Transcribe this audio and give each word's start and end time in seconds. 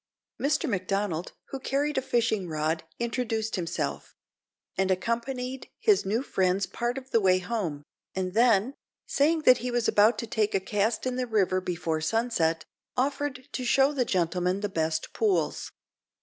Mr 0.41 0.67
Macdonald, 0.67 1.33
who 1.49 1.59
carried 1.59 1.95
a 1.95 2.01
fishing 2.01 2.47
rod, 2.47 2.83
introduced 2.97 3.55
himself; 3.55 4.15
and 4.75 4.89
accompanied 4.89 5.69
his 5.77 6.07
new 6.07 6.23
friends 6.23 6.65
part 6.65 6.97
of 6.97 7.11
the 7.11 7.21
way 7.21 7.37
home; 7.37 7.83
and 8.15 8.33
then, 8.33 8.73
saying 9.05 9.43
that 9.43 9.59
he 9.59 9.69
was 9.69 9.87
about 9.87 10.17
to 10.17 10.25
take 10.25 10.55
a 10.55 10.59
cast 10.59 11.05
in 11.05 11.17
the 11.17 11.27
river 11.27 11.61
before 11.61 12.01
sunset, 12.01 12.65
offered 12.97 13.47
to 13.51 13.63
show 13.63 13.91
the 13.93 14.03
gentlemen 14.03 14.61
the 14.61 14.69
best 14.69 15.13
pools. 15.13 15.71